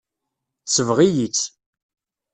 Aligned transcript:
Tesbeɣ-iyi-tt. 0.65 1.43